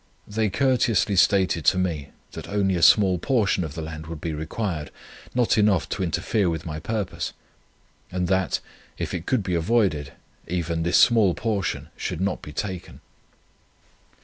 [0.27, 4.33] They courteously stated to me, that only a small portion of the land would be
[4.33, 4.89] required,
[5.35, 7.33] not enough to interfere with my purpose;
[8.11, 8.61] and that,
[8.97, 10.13] if it could be avoided,
[10.47, 12.99] even this small portion should not be taken.